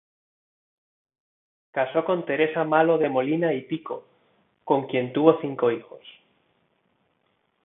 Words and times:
Casó 1.69 2.03
con 2.05 2.25
Teresa 2.25 2.63
Malo 2.63 2.97
de 2.97 3.07
Molina 3.07 3.53
y 3.53 3.61
Pico, 3.61 4.07
con 4.63 4.87
quien 4.87 5.13
tuvo 5.13 5.39
cinco 5.41 5.69
hijos. 5.69 6.01